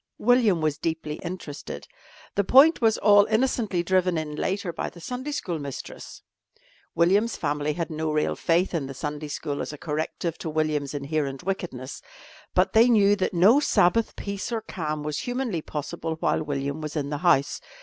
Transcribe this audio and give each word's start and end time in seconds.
William 0.17 0.61
was 0.61 0.79
deeply 0.79 1.17
interested. 1.17 1.87
The 2.33 2.43
point 2.43 2.81
was 2.81 2.97
all 2.97 3.25
innocently 3.25 3.83
driven 3.83 4.17
in 4.17 4.35
later 4.35 4.73
by 4.73 4.89
the 4.89 4.99
Sunday 4.99 5.29
school 5.31 5.59
mistress. 5.59 6.23
William's 6.95 7.37
family 7.37 7.73
had 7.73 7.91
no 7.91 8.11
real 8.11 8.35
faith 8.35 8.73
in 8.73 8.87
the 8.87 8.95
Sunday 8.95 9.27
school 9.27 9.61
as 9.61 9.71
a 9.71 9.77
corrective 9.77 10.39
to 10.39 10.49
William's 10.49 10.95
inherent 10.95 11.43
wickedness, 11.43 12.01
but 12.55 12.73
they 12.73 12.89
knew 12.89 13.15
that 13.15 13.35
no 13.35 13.59
Sabbath 13.59 14.15
peace 14.15 14.51
or 14.51 14.61
calm 14.61 15.03
was 15.03 15.19
humanly 15.19 15.61
possible 15.61 16.15
while 16.15 16.41
William 16.41 16.81
was 16.81 16.95
in 16.95 17.11
the 17.11 17.19
house. 17.19 17.61